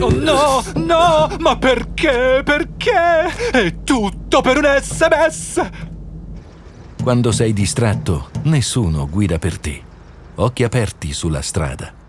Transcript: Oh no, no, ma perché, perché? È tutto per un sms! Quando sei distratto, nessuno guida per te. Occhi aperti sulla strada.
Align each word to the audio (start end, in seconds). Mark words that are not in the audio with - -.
Oh 0.00 0.10
no, 0.10 0.62
no, 0.76 1.36
ma 1.38 1.58
perché, 1.58 2.42
perché? 2.44 3.50
È 3.50 3.82
tutto 3.84 4.40
per 4.40 4.56
un 4.56 4.78
sms! 4.80 5.70
Quando 7.02 7.32
sei 7.32 7.52
distratto, 7.52 8.30
nessuno 8.44 9.08
guida 9.08 9.38
per 9.38 9.58
te. 9.58 9.82
Occhi 10.36 10.64
aperti 10.64 11.12
sulla 11.12 11.42
strada. 11.42 11.99